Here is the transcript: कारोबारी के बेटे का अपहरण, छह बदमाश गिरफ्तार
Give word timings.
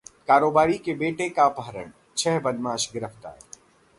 कारोबारी 0.27 0.77
के 0.77 0.93
बेटे 0.93 1.27
का 1.29 1.43
अपहरण, 1.43 1.91
छह 2.17 2.39
बदमाश 2.39 2.89
गिरफ्तार 2.93 3.37